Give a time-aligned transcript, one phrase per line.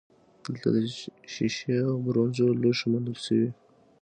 [0.45, 0.77] دلته د
[1.33, 3.49] شیشې او برونزو لوښي موندل شوي